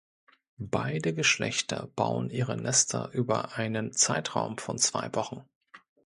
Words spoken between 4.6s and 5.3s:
zwei